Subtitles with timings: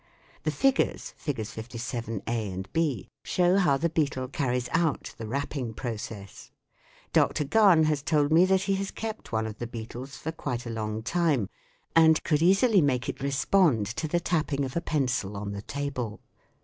[0.45, 1.45] The figures (Fig.
[1.45, 6.49] 57, a, b) show how the beetle carries out the rapping process.
[7.13, 7.43] Dr.
[7.45, 10.71] Gahan has told me that he has kept one of the beetles for quite a
[10.71, 11.49] long time,
[11.95, 16.19] and could easily make it respond to the tapping of a pencil on the table.